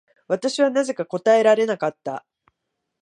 [0.27, 2.25] 私はなぜか答えられなかった。